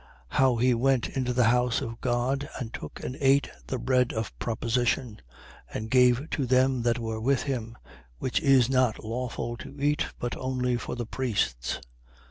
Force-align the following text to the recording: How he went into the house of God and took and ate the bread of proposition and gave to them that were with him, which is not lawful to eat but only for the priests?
How 0.29 0.55
he 0.55 0.73
went 0.73 1.09
into 1.09 1.31
the 1.31 1.43
house 1.43 1.79
of 1.79 2.01
God 2.01 2.49
and 2.59 2.73
took 2.73 3.03
and 3.03 3.15
ate 3.21 3.51
the 3.67 3.77
bread 3.77 4.11
of 4.13 4.35
proposition 4.39 5.21
and 5.71 5.91
gave 5.91 6.27
to 6.31 6.47
them 6.47 6.81
that 6.81 6.97
were 6.97 7.21
with 7.21 7.43
him, 7.43 7.77
which 8.17 8.39
is 8.41 8.67
not 8.67 9.03
lawful 9.05 9.57
to 9.57 9.79
eat 9.79 10.07
but 10.17 10.35
only 10.35 10.75
for 10.75 10.95
the 10.95 11.05
priests? 11.05 11.81